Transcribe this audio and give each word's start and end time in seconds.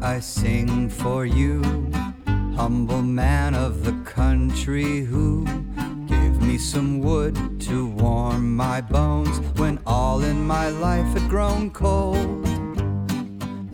I 0.00 0.20
sing 0.20 0.88
for 0.88 1.26
you, 1.26 1.62
humble 2.56 3.02
man 3.02 3.54
of 3.54 3.84
the 3.84 3.92
country 4.04 5.00
who 5.00 5.44
gave 6.06 6.40
me 6.40 6.58
some 6.58 7.00
wood 7.00 7.60
to 7.62 7.86
warm 7.86 8.54
my 8.56 8.80
bones 8.80 9.38
when 9.58 9.80
all 9.86 10.22
in 10.22 10.46
my 10.46 10.68
life 10.68 11.06
had 11.14 11.28
grown 11.28 11.70
cold. 11.70 12.46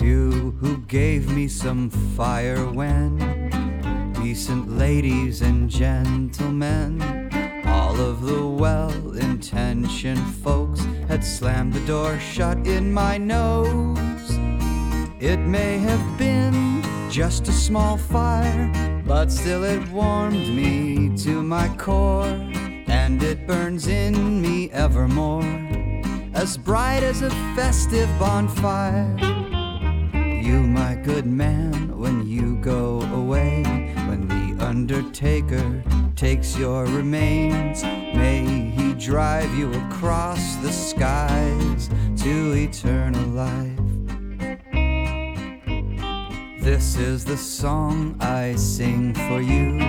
You 0.03 0.57
who 0.61 0.79
gave 0.89 1.31
me 1.31 1.49
some 1.49 1.91
fire 1.91 2.65
when 2.67 3.19
decent 4.23 4.77
ladies 4.77 5.43
and 5.43 5.71
gentlemen, 5.71 7.01
all 7.67 8.01
of 8.01 8.23
the 8.23 8.47
well 8.47 9.17
intentioned 9.17 10.27
folks 10.37 10.81
had 11.09 11.25
slammed 11.25 11.73
the 11.73 11.87
door 11.87 12.19
shut 12.19 12.67
in 12.67 12.93
my 12.93 13.19
nose. 13.19 14.08
It 15.21 15.41
may 15.41 15.79
have 15.79 16.17
been 16.17 16.81
just 17.11 17.49
a 17.49 17.53
small 17.53 17.97
fire, 17.97 19.03
but 19.05 19.33
still 19.33 19.65
it 19.65 19.85
warmed 19.89 20.49
me 20.49 21.17
to 21.25 21.43
my 21.43 21.67
core, 21.77 22.39
and 22.87 23.21
it 23.21 23.45
burns 23.45 23.89
in 23.89 24.41
me 24.41 24.71
evermore, 24.71 25.43
as 26.35 26.57
bright 26.57 27.03
as 27.03 27.23
a 27.23 27.31
festive 27.57 28.09
bonfire. 28.21 29.13
You, 30.15 30.63
my 30.63 30.95
good 30.95 31.27
man, 31.27 31.99
when 31.99 32.25
you 32.29 32.55
go 32.59 33.01
away, 33.13 33.65
when 34.07 34.29
the 34.29 34.65
undertaker 34.65 35.83
takes 36.15 36.57
your 36.57 36.85
remains, 36.85 37.83
may 37.83 38.71
he 38.77 38.95
drive 38.95 39.53
you 39.57 39.73
across 39.73 40.55
the 40.63 40.71
skies 40.71 41.91
to 42.23 42.53
eternal 42.53 43.27
life. 43.31 43.78
This 46.71 46.97
is 46.97 47.25
the 47.25 47.39
song 47.39 48.15
I 48.21 48.55
sing 48.57 49.15
for 49.15 49.41
you, 49.41 49.81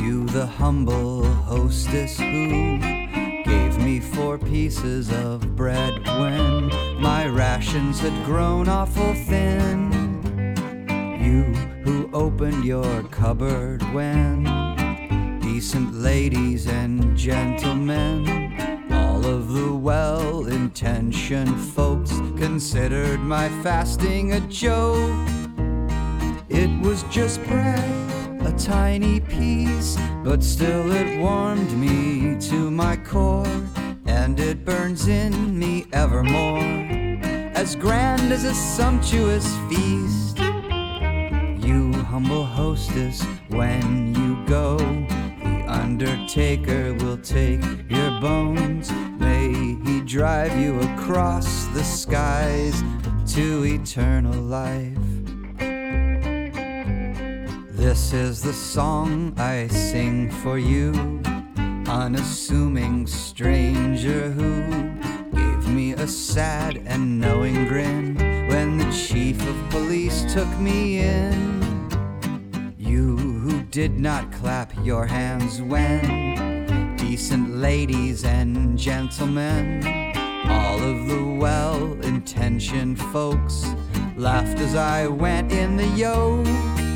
you, 0.00 0.24
the 0.26 0.46
humble 0.46 1.24
hostess 1.24 2.16
who 2.16 2.78
gave 2.78 3.76
me 3.76 3.98
four 3.98 4.38
pieces 4.38 5.10
of 5.10 5.56
bread 5.56 5.92
when 6.06 6.68
my 7.02 7.26
rations 7.26 7.98
had 7.98 8.24
grown 8.24 8.68
awful 8.68 9.14
thin. 9.14 9.90
You 11.20 11.42
who 11.82 12.08
opened 12.12 12.64
your 12.64 13.02
cupboard 13.10 13.82
when 13.92 14.44
decent 15.40 15.92
ladies 15.92 16.68
and 16.68 17.16
gentlemen, 17.16 18.86
all 18.92 19.26
of 19.26 19.52
the 19.52 19.74
well 19.74 20.46
intentioned 20.46 21.60
folks 21.60 22.12
considered 22.36 23.18
my 23.18 23.48
fasting 23.64 24.34
a 24.34 24.40
joke. 24.42 25.39
It 26.62 26.78
was 26.82 27.04
just 27.04 27.42
bread, 27.44 27.88
a 28.44 28.52
tiny 28.52 29.18
piece, 29.18 29.96
but 30.22 30.44
still 30.44 30.92
it 30.92 31.18
warmed 31.18 31.72
me 31.72 32.36
to 32.50 32.70
my 32.70 32.98
core, 32.98 33.62
and 34.04 34.38
it 34.38 34.62
burns 34.62 35.08
in 35.08 35.58
me 35.58 35.86
evermore, 35.94 36.60
as 37.54 37.74
grand 37.76 38.30
as 38.30 38.44
a 38.44 38.52
sumptuous 38.52 39.46
feast. 39.70 40.38
You 41.66 41.94
humble 41.94 42.44
hostess, 42.44 43.22
when 43.48 44.14
you 44.14 44.44
go, 44.44 44.76
the 44.76 45.64
undertaker 45.66 46.92
will 46.92 47.16
take 47.16 47.64
your 47.88 48.20
bones. 48.20 48.92
May 49.18 49.78
he 49.86 50.02
drive 50.02 50.54
you 50.60 50.78
across 50.80 51.64
the 51.68 51.82
skies 51.82 52.84
to 53.32 53.64
eternal 53.64 54.38
life. 54.42 55.09
This 57.80 58.12
is 58.12 58.42
the 58.42 58.52
song 58.52 59.32
I 59.38 59.66
sing 59.68 60.30
for 60.30 60.58
you, 60.58 60.92
unassuming 61.88 63.06
stranger 63.06 64.30
who 64.30 64.66
gave 65.32 65.66
me 65.66 65.94
a 65.94 66.06
sad 66.06 66.82
and 66.84 67.18
knowing 67.18 67.66
grin 67.66 68.16
when 68.48 68.76
the 68.76 68.92
chief 68.92 69.40
of 69.48 69.70
police 69.70 70.30
took 70.30 70.46
me 70.58 70.98
in. 70.98 72.76
You 72.76 73.16
who 73.16 73.62
did 73.62 73.98
not 73.98 74.30
clap 74.30 74.74
your 74.84 75.06
hands 75.06 75.62
when 75.62 76.96
decent 76.96 77.56
ladies 77.56 78.26
and 78.26 78.78
gentlemen, 78.78 79.82
all 80.50 80.82
of 80.82 81.08
the 81.08 81.24
well 81.40 81.94
intentioned 82.02 83.00
folks, 83.00 83.64
laughed 84.18 84.58
as 84.58 84.74
I 84.74 85.06
went 85.06 85.50
in 85.50 85.78
the 85.78 85.88
yoke. 85.96 86.89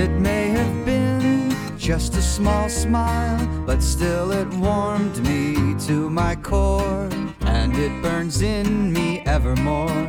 It 0.00 0.12
may 0.12 0.48
have 0.48 0.86
been 0.86 1.54
just 1.76 2.16
a 2.16 2.22
small 2.22 2.70
smile, 2.70 3.46
but 3.66 3.82
still 3.82 4.32
it 4.32 4.48
warmed 4.54 5.18
me 5.28 5.74
to 5.88 6.08
my 6.08 6.36
core, 6.36 7.10
and 7.42 7.76
it 7.76 8.02
burns 8.02 8.40
in 8.40 8.94
me 8.94 9.20
evermore, 9.26 10.06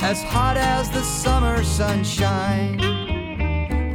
as 0.00 0.22
hot 0.22 0.56
as 0.56 0.90
the 0.90 1.02
summer 1.02 1.62
sunshine. 1.62 2.78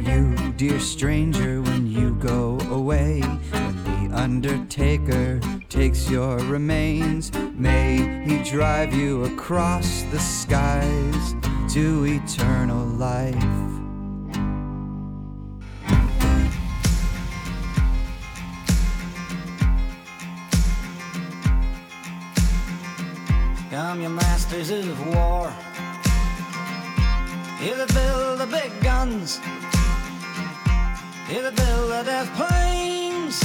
You, 0.06 0.52
dear 0.52 0.78
stranger, 0.78 1.60
when 1.60 1.88
you 1.88 2.14
go 2.20 2.60
away, 2.70 3.20
when 3.50 3.74
the 3.82 4.16
undertaker 4.16 5.40
takes 5.68 6.08
your 6.08 6.38
remains, 6.38 7.32
may 7.52 8.22
he 8.24 8.44
drive 8.48 8.94
you 8.94 9.24
across 9.24 10.02
the 10.12 10.20
skies 10.20 11.34
to 11.74 12.04
eternal 12.04 12.86
life. 12.86 13.75
Come, 23.96 24.02
you 24.02 24.08
masters 24.10 24.70
of 24.70 25.06
war. 25.14 25.50
You 27.62 27.74
that 27.76 27.90
build 27.94 28.40
the 28.40 28.46
big 28.46 28.70
guns. 28.82 29.40
You 31.30 31.40
that 31.40 31.56
build 31.56 31.90
the 31.90 32.02
death 32.04 32.30
planes. 32.36 33.42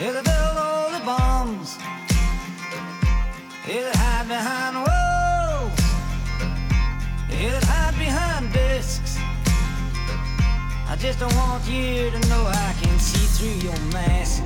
You 0.00 0.12
that 0.14 0.24
build 0.24 0.56
all 0.56 0.90
the 0.96 1.04
bombs. 1.04 1.76
You 3.68 3.82
that 3.84 3.96
hide 3.96 4.28
behind 4.28 4.76
walls. 4.86 5.80
You 7.38 7.50
that 7.50 7.64
hide 7.64 7.98
behind 7.98 8.50
discs. 8.54 9.18
I 10.88 10.96
just 10.96 11.20
don't 11.20 11.34
want 11.36 11.68
you 11.68 12.10
to 12.12 12.28
know 12.30 12.46
I 12.46 12.74
can 12.80 12.98
see 12.98 13.26
through 13.36 13.68
your 13.68 13.78
mask. 13.92 14.42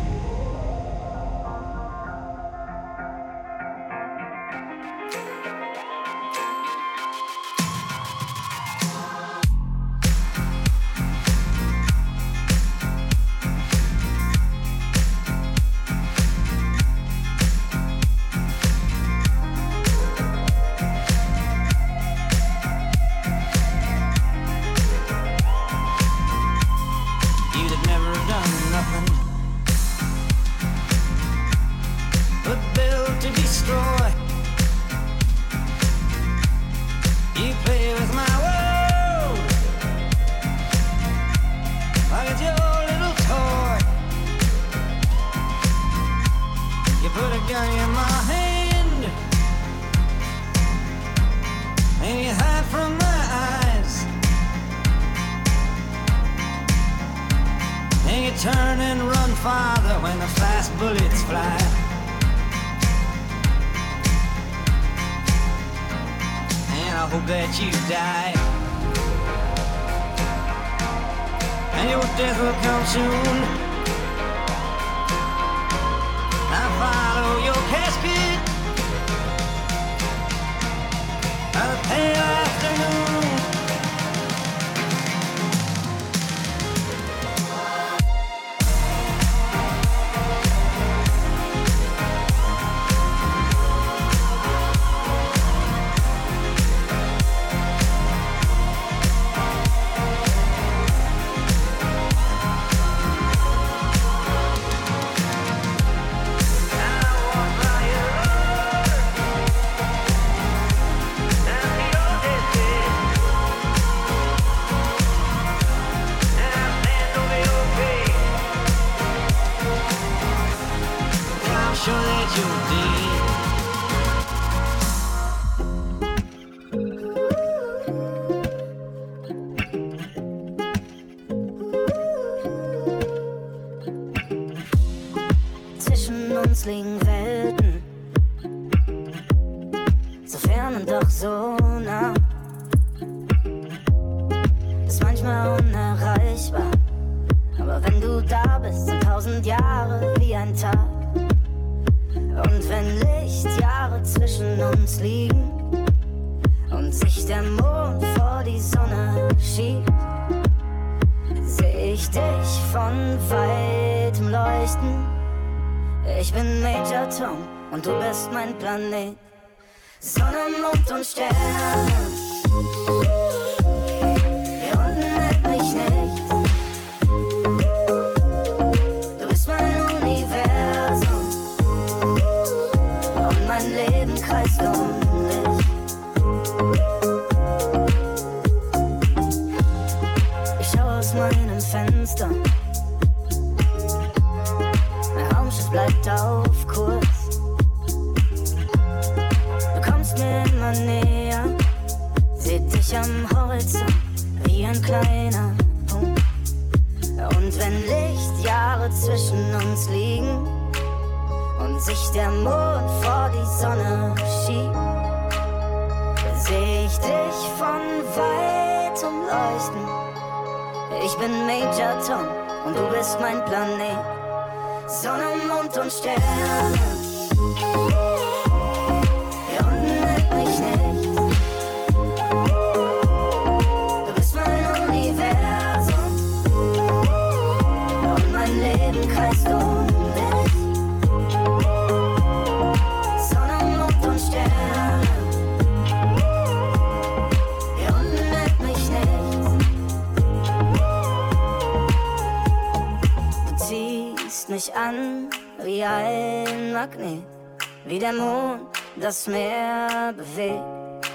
wie 257.90 257.98
der 257.98 258.12
Mond 258.12 258.68
das 258.94 259.26
Meer 259.26 260.14
bewegt. 260.16 261.10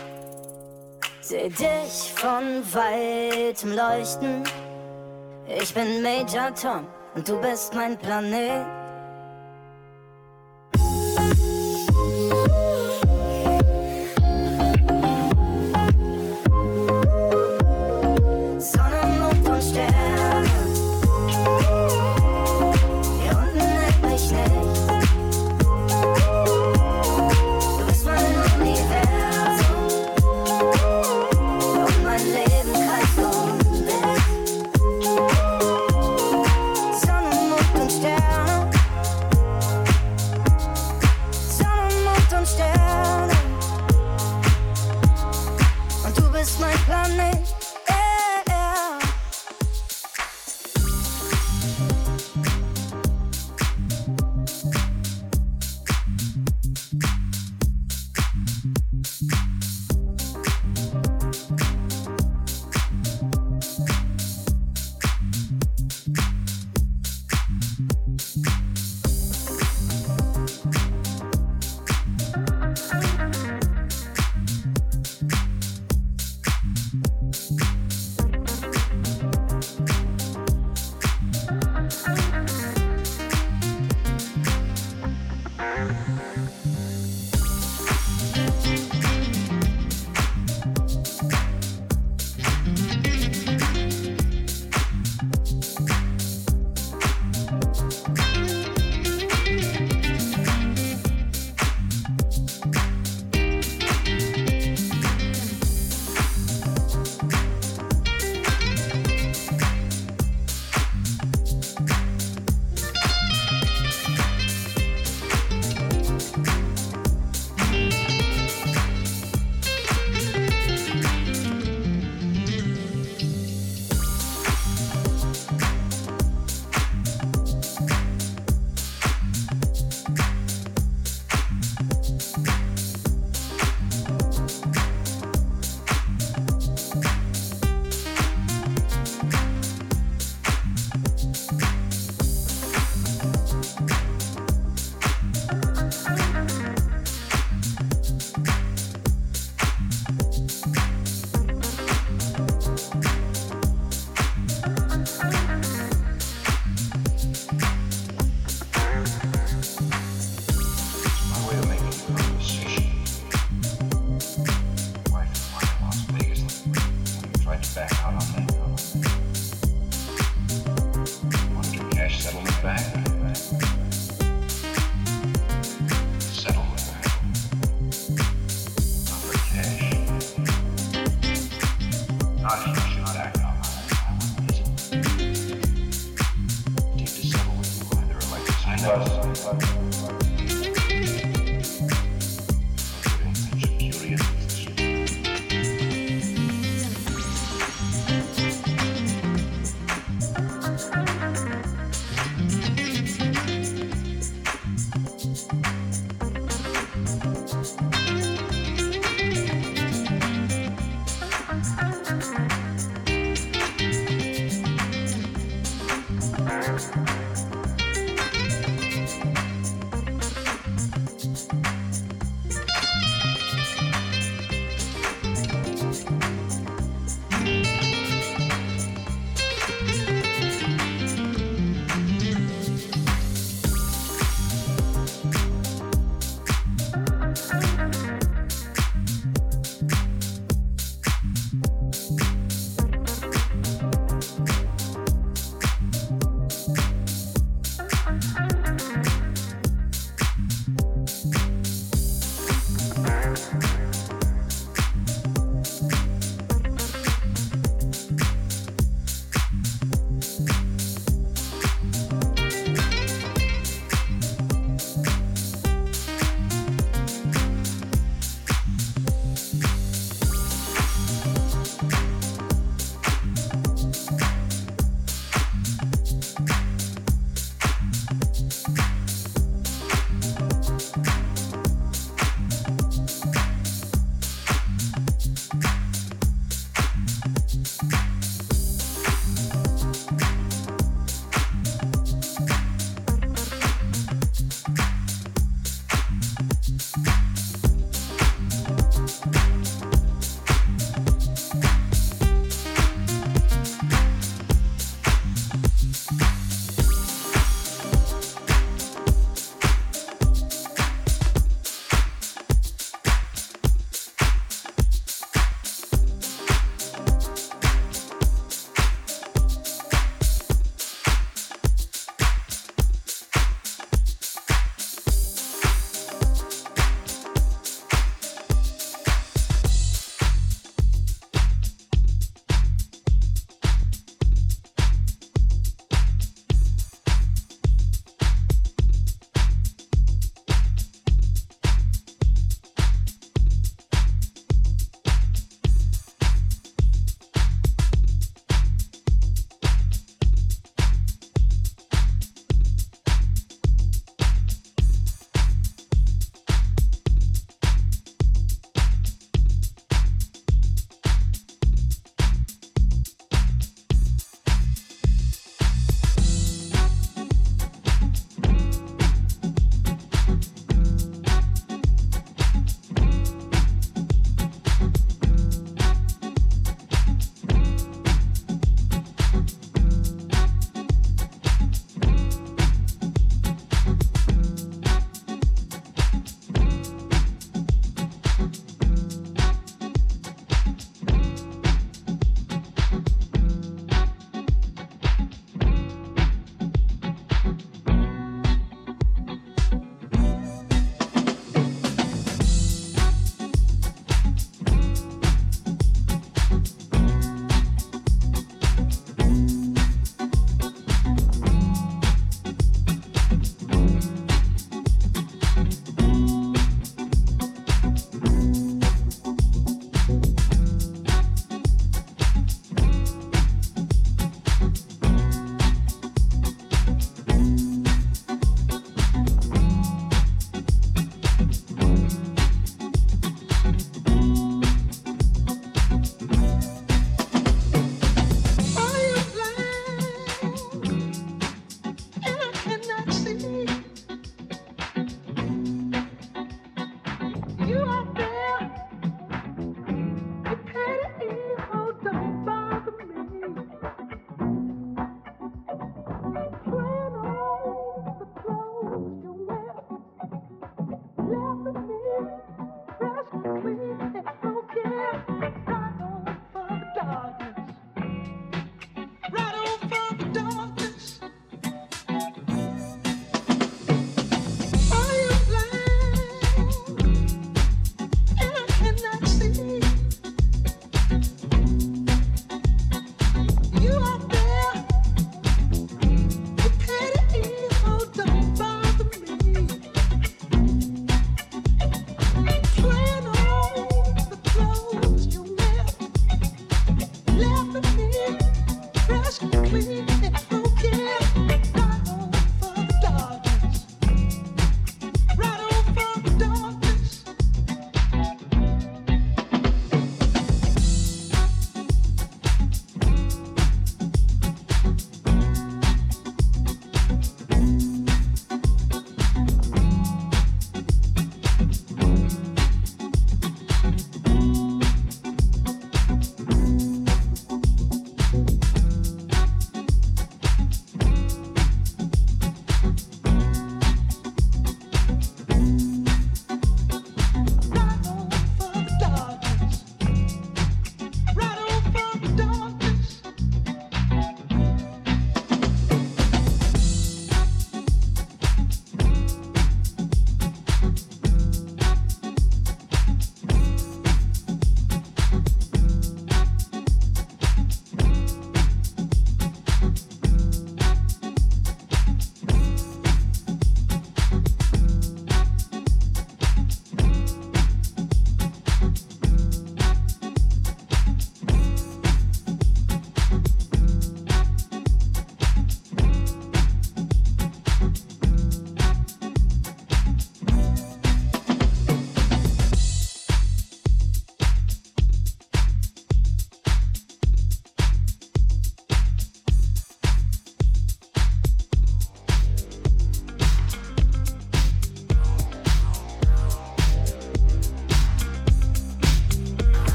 Seh 1.21 1.47
dich 1.47 2.13
von 2.15 2.61
weitem 2.73 3.71
leuchten. 3.71 4.43
Ich 5.47 5.73
bin 5.73 6.03
Major 6.03 6.53
Tom 6.53 6.85
und 7.15 7.27
du 7.27 7.39
bist 7.39 7.73
mein 7.73 7.97
Planet. 7.97 8.84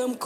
Yow 0.00 0.08
nga 0.08 0.18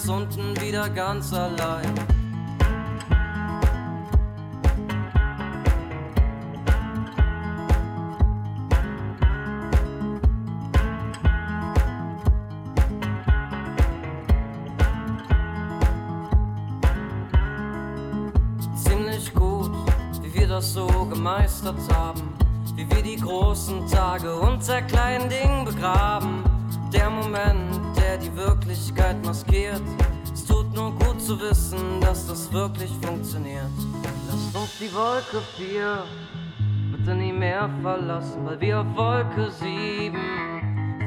ganz 0.00 0.08
unten 0.08 0.58
wieder 0.62 0.88
ganz 0.88 1.32
allein. 1.34 2.09
Wolke 35.90 36.06
4 36.58 36.96
bitte 36.96 37.14
nie 37.14 37.32
mehr 37.32 37.68
verlassen, 37.82 38.46
weil 38.46 38.60
wir 38.60 38.80
auf 38.80 38.96
Wolke 38.96 39.50
7 39.50 40.16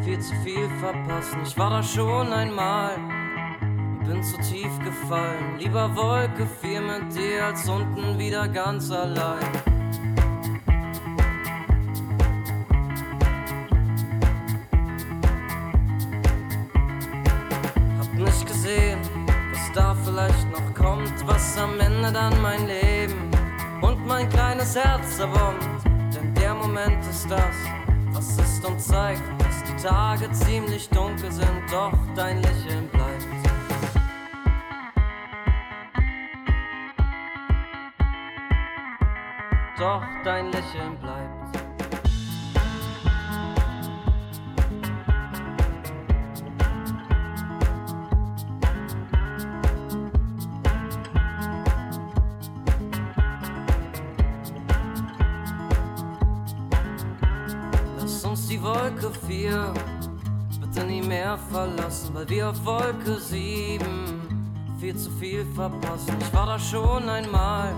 viel 0.04 0.20
zu 0.20 0.36
viel 0.44 0.70
verpassen. 0.80 1.40
Ich 1.46 1.58
war 1.58 1.70
da 1.70 1.84
schon 1.84 2.34
einmal 2.34 2.96
und 2.96 4.04
bin 4.06 4.24
zu 4.24 4.38
tief 4.42 4.78
gefallen. 4.84 5.58
Lieber 5.60 5.96
Wolke 5.96 6.46
4 6.62 6.82
mit 6.82 7.16
dir 7.16 7.46
als 7.46 7.68
unten 7.70 8.20
wieder 8.20 8.48
ganz 8.48 8.92
allein. 8.92 9.48
vielleicht 20.06 20.52
noch 20.52 20.74
kommt, 20.74 21.28
was 21.28 21.58
am 21.58 21.80
Ende 21.80 22.12
dann 22.12 22.42
mein 22.42 22.68
Leben 22.68 22.83
das 24.64 24.76
Herz 24.78 25.20
erwummt, 25.20 25.84
denn 26.16 26.34
der 26.36 26.54
Moment 26.54 27.06
ist 27.06 27.30
das, 27.30 27.56
was 28.14 28.38
ist 28.38 28.66
und 28.66 28.80
zeigt, 28.80 29.22
dass 29.38 29.62
die 29.66 29.76
Tage 29.84 30.32
ziemlich 30.32 30.88
dunkel 30.88 31.30
sind, 31.34 31.62
doch 31.70 31.92
dein 32.16 32.42
Lächeln 32.42 32.88
bleibt. 32.88 33.28
Doch 39.78 40.04
dein 40.24 40.46
Lächeln 40.46 40.98
bleibt. 41.02 41.33
dir 59.44 59.74
bitte 60.62 60.86
nie 60.86 61.02
mehr 61.02 61.38
verlassen, 61.52 62.14
weil 62.14 62.30
wir 62.30 62.50
auf 62.50 62.66
Wolke 62.66 63.20
7 63.20 63.86
viel 64.80 64.96
zu 64.96 65.10
viel 65.12 65.46
verpassen. 65.54 66.16
Ich 66.20 66.34
war 66.34 66.46
da 66.46 66.58
schon 66.58 67.10
einmal 67.10 67.74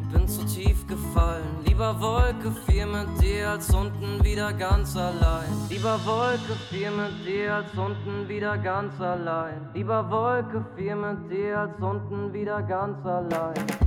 und 0.00 0.12
bin 0.12 0.26
zu 0.26 0.44
tief 0.46 0.86
gefallen. 0.86 1.44
Lieber 1.66 2.00
Wolke 2.00 2.52
4 2.66 2.86
mit 2.86 3.22
dir 3.22 3.50
als 3.50 3.68
unten 3.74 4.24
wieder 4.24 4.52
ganz 4.54 4.96
allein. 4.96 5.50
Lieber 5.68 5.98
Wolke 6.06 6.54
4 6.70 6.90
mit 6.90 7.26
dir 7.26 7.54
als 7.56 7.74
unten 7.76 8.28
wieder 8.28 8.56
ganz 8.56 8.98
allein. 9.00 9.68
Lieber 9.74 10.10
Wolke 10.10 10.64
4 10.76 10.96
mit 10.96 11.30
dir 11.30 11.58
als 11.58 11.78
unten 11.80 12.32
wieder 12.32 12.62
ganz 12.62 13.04
allein. 13.04 13.81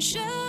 Schönen 0.00 0.39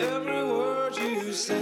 every 0.00 0.44
word 0.44 0.96
you 0.96 1.32
say, 1.32 1.61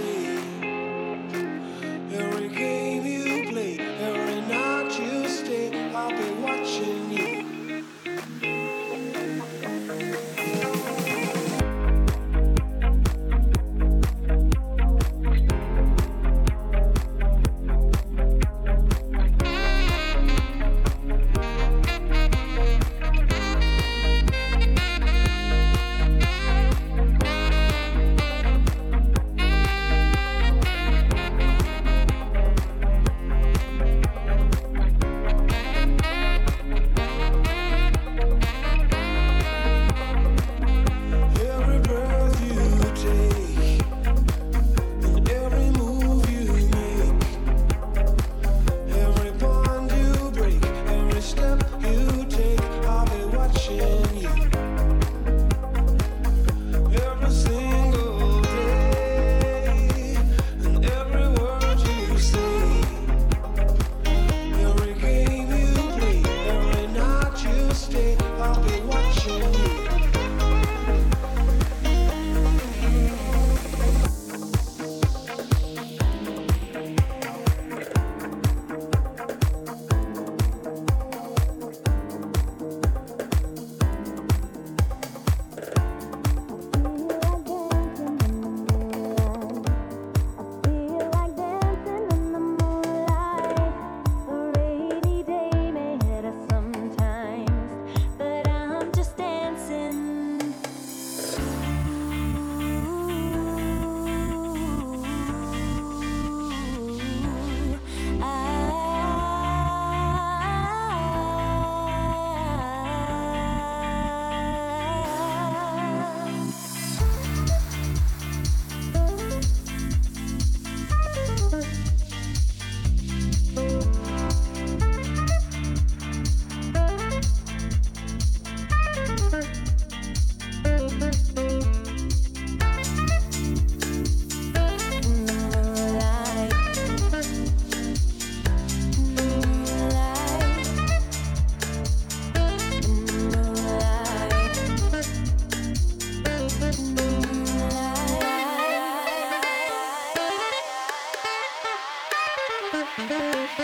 Bye. 153.09 153.61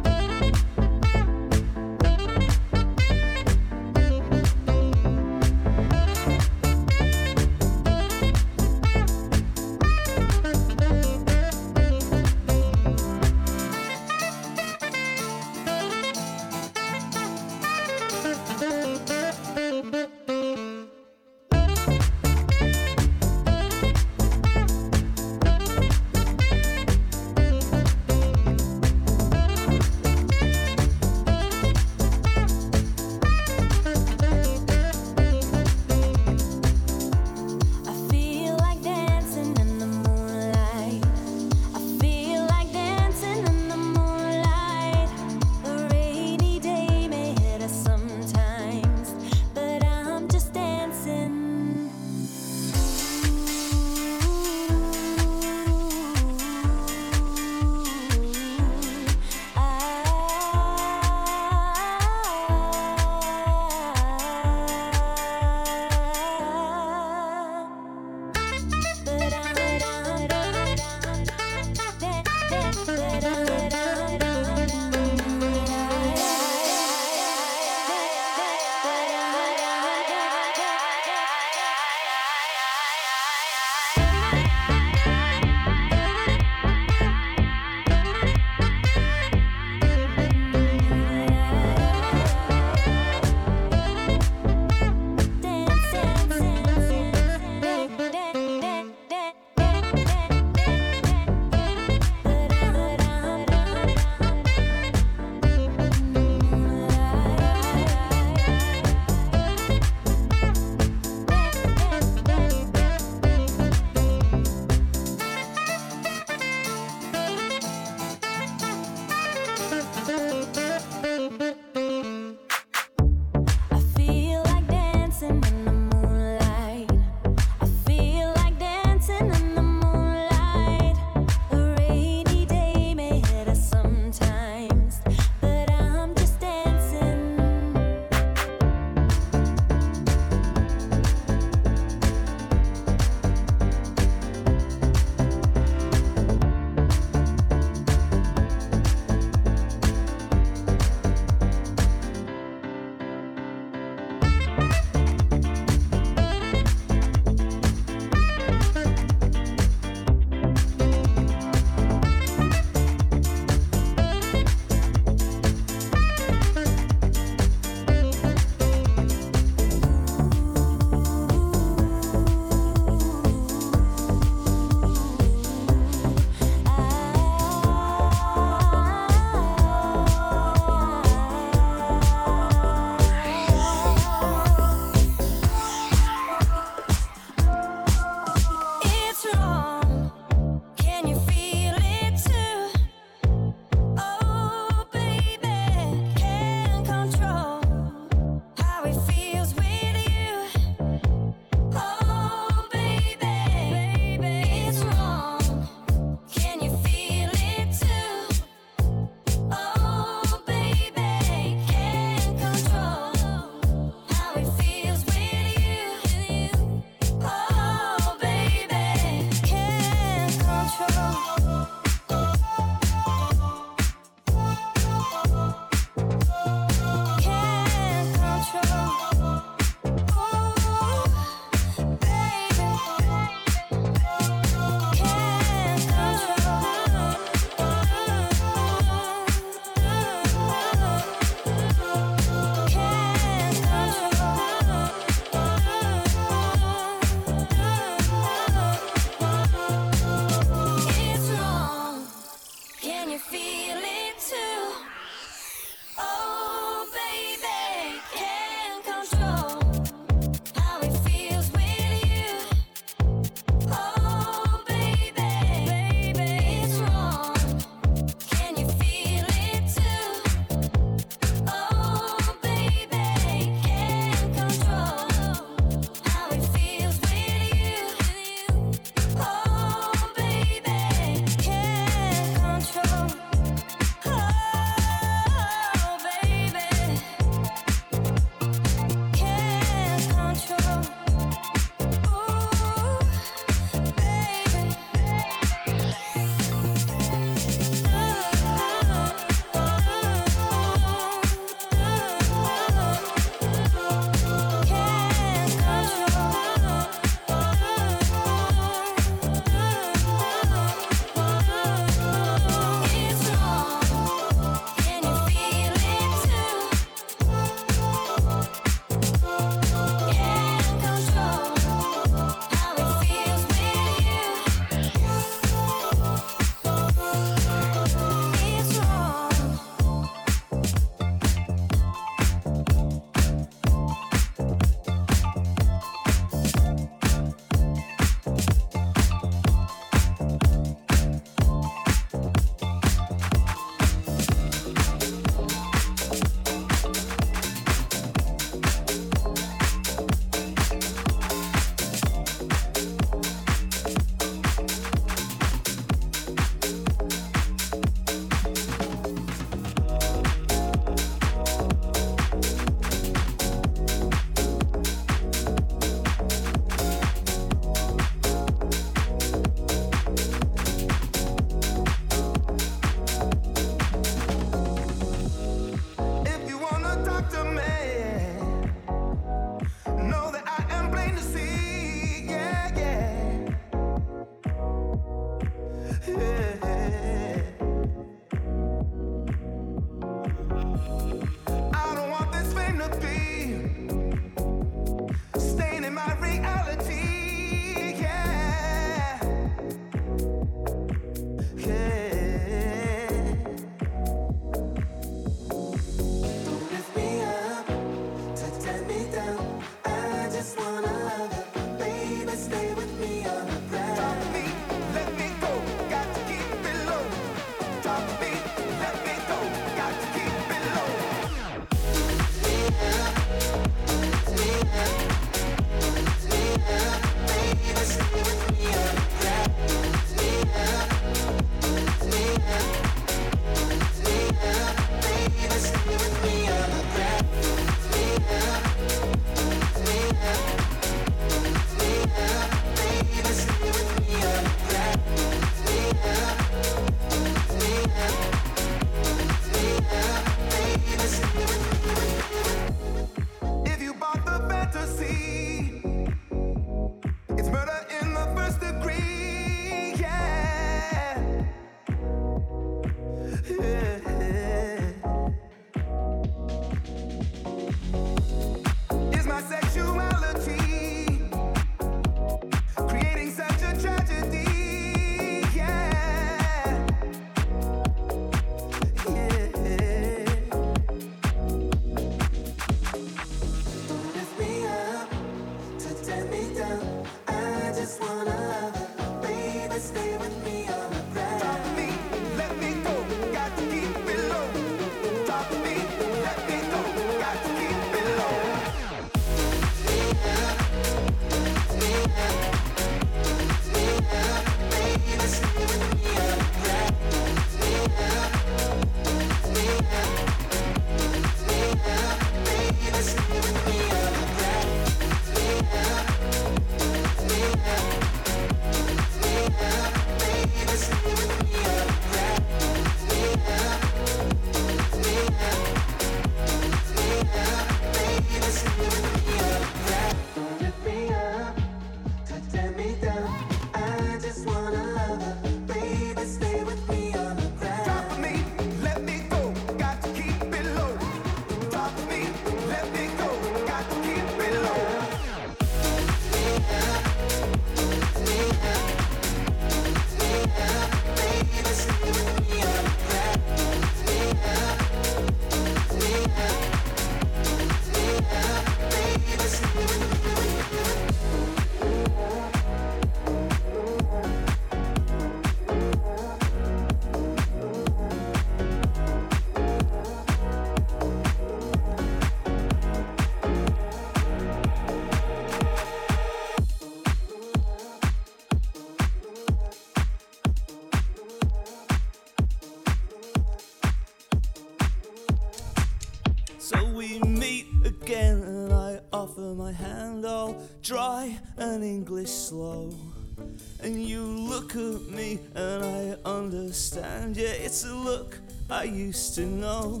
And 593.82 594.02
you 594.04 594.22
look 594.22 594.76
at 594.76 595.02
me 595.08 595.38
and 595.54 595.84
I 595.84 596.16
understand. 596.28 597.36
Yeah, 597.36 597.48
it's 597.48 597.84
a 597.84 597.94
look 597.94 598.38
I 598.70 598.84
used 598.84 599.34
to 599.36 599.46
know. 599.46 600.00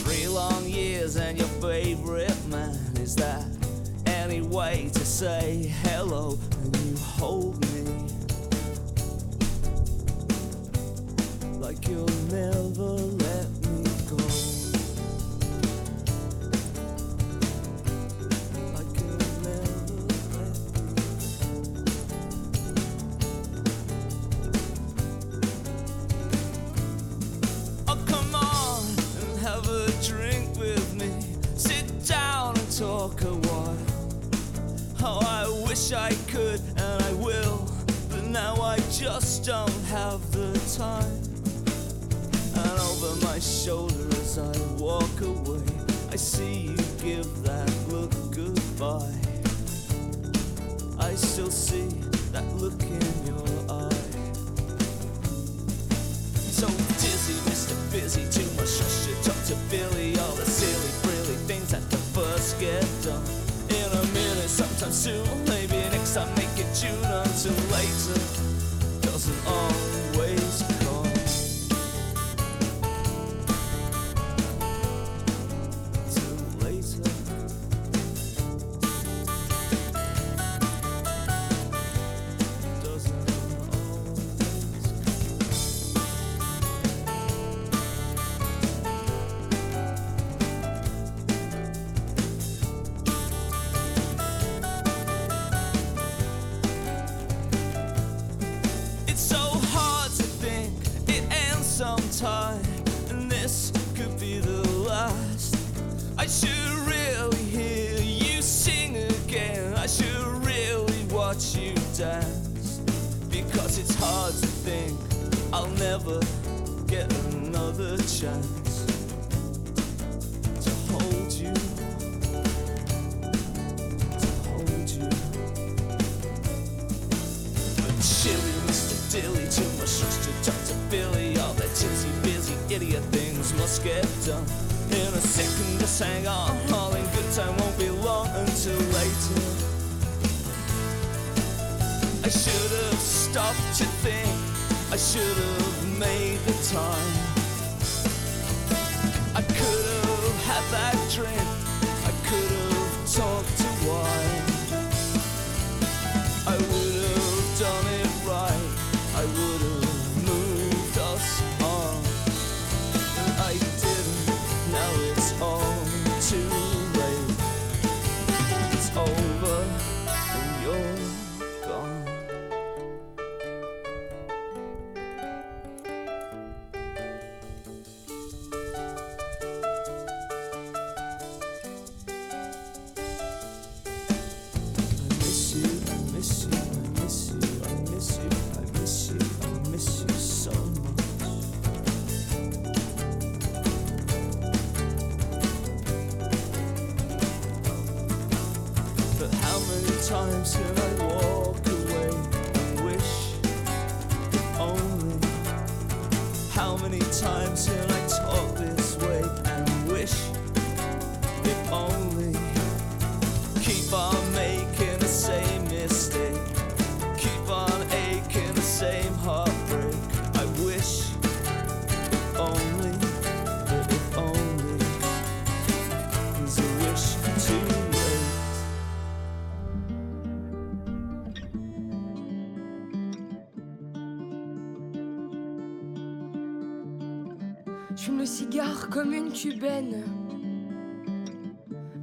Three 0.00 0.28
long 0.28 0.64
years 0.64 1.16
and 1.16 1.38
your 1.38 1.48
favorite 1.60 2.46
man. 2.48 2.78
Is 3.00 3.14
that 3.16 3.44
any 4.06 4.40
way 4.40 4.90
to 4.92 5.04
say 5.04 5.72
hello? 5.82 6.38
And 6.62 6.76
you 6.76 6.96
hold 6.96 7.60
me 7.60 7.76
like 11.58 11.88
you'll 11.88 12.06
never 12.30 12.92
let 13.24 13.55
wish 35.86 35.92
I 35.92 36.14
could 36.28 36.60
and 36.78 37.02
I 37.02 37.12
will, 37.14 37.68
but 38.08 38.24
now 38.24 38.56
I 38.56 38.76
just 38.90 39.44
don't 39.44 39.84
have 39.86 40.20
the 40.32 40.52
time. 40.76 41.22
And 42.54 42.80
over 42.80 43.24
my 43.24 43.38
shoulder 43.38 44.08
as 44.16 44.38
I 44.38 44.52
walk 44.80 45.20
away, 45.20 45.62
I 46.10 46.16
see 46.16 46.70
you 46.70 46.76
give 47.02 47.42
that 47.42 47.70
look 47.88 48.12
goodbye. 48.34 49.14
I 50.98 51.14
still 51.14 51.50
see 51.50 51.88
that 52.32 52.46
look 52.56 52.82
in 52.82 53.26
your 53.26 53.46
eye. 53.70 54.02
So 56.50 56.66
dizzy, 56.98 57.38
Mr. 57.50 57.76
Busy, 57.92 58.24
too 58.30 58.48
much 58.56 58.80
rush 58.80 59.06
to 59.06 59.30
talk 59.30 59.40
to 59.46 59.56
Billy. 59.70 60.18
All 60.18 60.34
the 60.34 60.46
silly, 60.46 60.90
frilly 61.02 61.36
things 61.46 61.70
that 61.70 61.88
the 61.90 61.98
first 62.16 62.58
get 62.58 62.84
done. 63.04 63.22
In 63.68 63.92
a 63.92 64.02
minute, 64.12 64.48
sometime 64.48 64.92
soon, 64.92 65.26
maybe 65.46 65.75
time 66.16 66.34
make 66.34 66.48
it 66.56 66.66
June 66.74 67.04
until 67.04 67.52
later. 67.76 68.18
Doesn't 69.02 69.46
always 69.46 70.05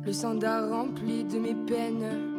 Le 0.05 0.11
sandar 0.11 0.69
rempli 0.69 1.23
de 1.23 1.37
mes 1.37 1.53
peines. 1.53 2.31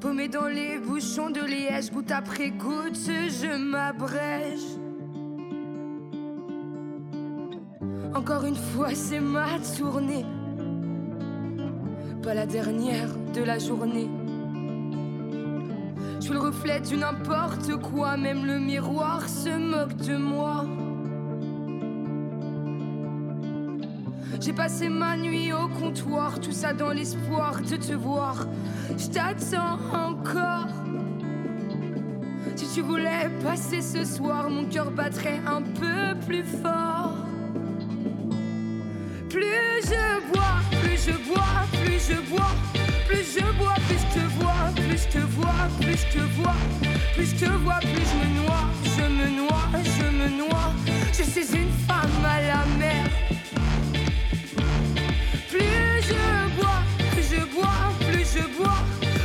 Paumé 0.00 0.28
dans 0.28 0.46
les 0.46 0.78
bouchons 0.78 1.28
de 1.30 1.40
liège, 1.40 1.90
goutte 1.90 2.10
après 2.10 2.50
goutte, 2.50 2.96
je 2.96 3.56
m'abrège. 3.56 4.78
Encore 8.14 8.44
une 8.44 8.56
fois, 8.56 8.94
c'est 8.94 9.20
ma 9.20 9.58
tournée. 9.76 10.24
Pas 12.22 12.32
la 12.32 12.46
dernière 12.46 13.10
de 13.34 13.42
la 13.42 13.58
journée. 13.58 14.08
Je 16.16 16.20
suis 16.20 16.32
le 16.32 16.40
reflet 16.40 16.80
du 16.80 16.96
n'importe 16.96 17.76
quoi, 17.82 18.16
même 18.16 18.46
le 18.46 18.58
miroir 18.58 19.28
se 19.28 19.50
moque 19.58 19.96
de 19.96 20.16
moi. 20.16 20.64
J'ai 24.44 24.52
passé 24.52 24.90
ma 24.90 25.16
nuit 25.16 25.54
au 25.54 25.68
comptoir, 25.68 26.38
tout 26.38 26.52
ça 26.52 26.74
dans 26.74 26.90
l'espoir 26.90 27.62
de 27.62 27.76
te 27.76 27.94
voir. 27.94 28.46
Je 28.98 29.06
t'attends 29.06 29.78
encore. 29.90 30.68
Si 32.54 32.66
tu 32.74 32.82
voulais 32.82 33.30
passer 33.42 33.80
ce 33.80 34.04
soir, 34.04 34.50
mon 34.50 34.66
cœur 34.66 34.90
battrait 34.90 35.40
un 35.46 35.62
peu 35.62 36.14
plus 36.26 36.42
fort. 36.42 37.14
Plus 39.30 39.80
je 39.82 40.30
bois, 40.30 40.60
plus 40.82 41.06
je 41.06 41.12
bois, 41.26 41.64
plus 41.82 42.06
je 42.06 42.20
bois, 42.28 42.52
plus 43.08 43.24
je 43.24 43.58
bois, 43.58 43.76
plus 43.86 43.96
je 43.96 44.20
te 44.20 44.26
vois, 44.36 44.72
plus 44.76 44.98
je 44.98 45.08
te 45.08 45.24
vois, 45.24 45.68
plus 45.80 45.96
je 45.96 46.18
te 46.18 46.24
vois, 46.36 46.56
plus 47.14 47.30
je 47.30 47.46
te 47.46 47.50
vois, 47.50 47.78
plus 47.80 48.04
je 48.10 48.16
me 48.20 48.42
noie, 48.42 48.64
je 48.84 49.04
me 49.04 49.26
noie, 49.38 49.68
je 49.82 50.06
me 50.18 50.28
noie. 50.36 50.74
Je 51.14 51.22
suis 51.22 51.56
une 51.56 51.72
femme 51.88 52.24
à 52.26 52.42
la 52.42 52.66
mer. 52.78 53.04
Je 56.06 56.56
bois, 56.56 56.82
plus 57.12 57.22
je 57.22 57.42
bois, 57.54 57.78
plus 58.10 58.26
je 58.34 58.56
bois, 58.56 58.78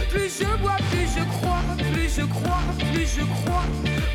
plus 0.10 0.30
je 0.40 0.62
bois, 0.62 0.78
plus 0.92 1.08
je 1.16 1.24
crois, 1.26 1.62
plus 1.92 2.10
je 2.16 2.26
crois, 2.26 2.64
plus 2.92 3.08
je 3.18 3.22
crois 3.22 3.66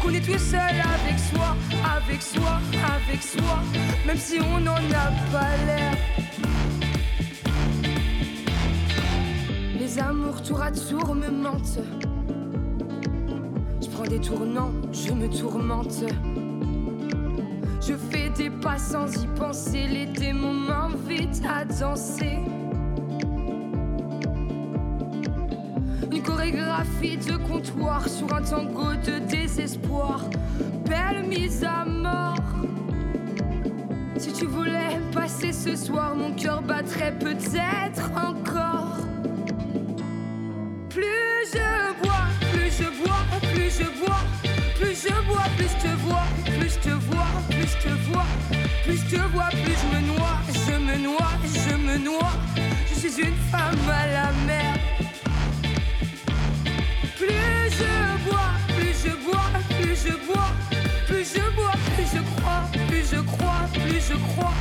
qu'on 0.01 0.11
est 0.11 0.20
tout 0.20 0.39
seul 0.39 0.77
avec 0.95 1.19
soi, 1.19 1.57
avec 1.97 2.23
soi, 2.23 2.61
avec 2.97 3.23
soi, 3.23 3.59
même 4.07 4.16
si 4.16 4.39
on 4.41 4.61
n'en 4.61 4.77
a 4.77 5.07
pas 5.32 5.57
l'air. 5.66 5.95
Les 9.78 9.99
amours 9.99 10.43
tour 10.43 10.62
à 10.62 10.70
tour 10.70 11.15
me 11.15 11.28
mentent. 11.28 11.78
Je 13.82 13.89
prends 13.89 14.05
des 14.05 14.20
tournants, 14.20 14.73
je 14.93 15.12
me 15.12 15.28
tourmente. 15.28 16.05
Je 17.86 17.93
fais 17.93 18.31
des 18.31 18.48
pas 18.48 18.78
sans 18.78 19.12
y 19.23 19.27
penser, 19.27 19.86
les 19.86 20.06
démons 20.06 20.55
m'invitent 20.55 21.43
à 21.47 21.66
danser. 21.66 22.39
Une 26.11 26.23
chorégraphie 26.23 27.19
de 27.19 27.36
comptoir 27.36 28.09
sur 28.09 28.35
un 28.35 28.40
tango 28.40 28.94
de 29.05 29.19
désespoir. 29.28 30.24
Belle 30.86 31.24
mise 31.28 31.62
à 31.62 31.85
mort. 31.85 32.36
Si 34.16 34.32
tu 34.32 34.47
voulais 34.47 34.98
passer 35.12 35.52
ce 35.52 35.77
soir, 35.77 36.16
mon 36.16 36.32
cœur 36.32 36.62
battrait 36.62 37.12
peut-être 37.19 38.11
encore. 38.16 38.44
Plus 48.85 48.98
je 48.98 49.16
te 49.16 49.23
vois, 49.32 49.48
plus 49.51 49.77
je 49.82 49.97
me 49.97 50.01
noie, 50.06 50.39
je 50.66 50.77
me 50.78 50.97
noie, 50.98 51.32
je 51.44 51.74
me 51.77 51.97
noie. 51.98 52.32
Je 52.89 52.94
suis 53.01 53.23
une 53.23 53.36
femme 53.51 53.78
à 53.89 54.06
la 54.06 54.32
mer. 54.47 54.74
Plus 57.16 57.70
je 57.78 58.28
bois, 58.28 58.51
plus 58.77 58.94
je 59.05 59.12
bois, 59.24 59.51
plus 59.81 59.97
je 60.05 60.15
bois, 60.27 60.51
plus 61.06 61.27
je 61.35 61.44
bois, 61.56 61.73
plus 61.97 62.09
je 62.15 62.23
crois, 62.36 62.62
plus 62.89 63.05
je 63.11 63.20
crois, 63.20 63.69
plus 63.73 64.01
je 64.11 64.16
crois 64.28 64.55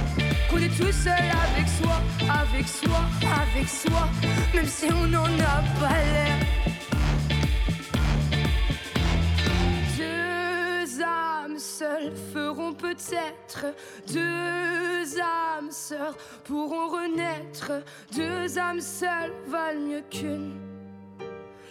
qu'on 0.49 0.57
est 0.57 0.75
tout 0.77 0.91
seul 0.91 1.29
avec 1.45 1.67
soi, 1.77 2.01
avec 2.41 2.67
soi, 2.67 3.01
avec 3.41 3.67
soi, 3.67 4.09
même 4.53 4.67
si 4.67 4.85
on 4.91 5.07
n'en 5.07 5.25
a 5.25 5.63
pas 5.79 5.97
l'air. 6.13 6.42
Peut-être 12.93 13.65
deux 14.07 15.19
âmes 15.19 15.71
sœurs 15.71 16.15
pourront 16.43 16.89
renaître. 16.89 17.71
Deux 18.15 18.57
âmes 18.59 18.81
seules 18.81 19.33
valent 19.47 19.79
mieux 19.79 20.03
qu'une. 20.09 20.59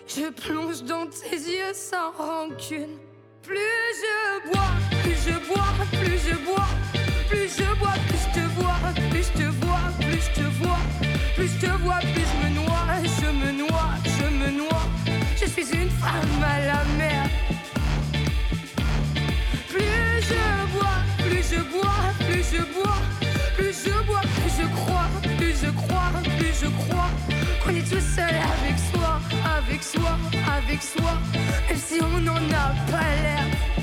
Je 0.06 0.28
plonge 0.30 0.82
dans 0.82 1.06
tes 1.06 1.36
yeux 1.36 1.74
sans 1.74 2.10
rancune. 2.12 2.98
Plus 3.42 3.56
je 3.56 4.50
bois, 4.50 4.70
plus 5.02 5.16
je 5.26 5.46
bois, 5.46 5.72
plus 5.92 6.18
je 6.18 6.36
bois, 6.44 6.68
plus 7.28 7.48
je 7.56 7.78
bois, 7.78 7.94
plus 8.08 8.18
je 8.18 8.34
te 8.34 8.46
vois, 8.60 8.78
plus 9.10 9.24
je 9.24 9.32
te 9.32 9.48
vois, 9.64 9.80
plus 10.00 10.22
je 10.22 10.40
te 10.40 10.46
vois, 10.60 10.78
plus 11.34 11.48
je 11.48 11.60
te 11.60 11.72
vois, 11.82 11.98
plus 11.98 12.26
je 12.30 12.36
me 12.42 12.54
noie, 12.54 12.86
je 13.02 13.26
me 13.26 13.52
noie, 13.52 13.90
je 14.04 14.26
me 14.26 14.50
noie. 14.58 14.86
Je 15.36 15.46
suis 15.46 15.76
une 15.76 15.90
femme 15.90 16.42
à 16.42 16.66
la 16.66 16.84
mer. 16.98 17.11
je 22.52 22.62
bois, 22.74 22.98
plus 23.56 23.84
je 23.84 24.06
bois, 24.06 24.20
plus 24.20 24.52
je 24.60 24.66
crois, 24.76 25.06
plus 25.38 25.54
je 25.62 25.70
crois, 25.70 26.12
plus 26.38 26.54
je 26.62 26.68
crois 26.82 27.10
qu'on 27.64 27.70
est 27.70 27.88
tout 27.88 28.00
seul 28.00 28.34
avec 28.54 28.78
soi, 28.92 29.20
avec 29.56 29.82
soi, 29.82 30.18
avec 30.56 30.82
soi, 30.82 31.12
même 31.68 31.78
si 31.78 32.00
on 32.02 32.20
n'en 32.20 32.36
a 32.36 32.74
pas 32.90 33.10
l'air. 33.22 33.81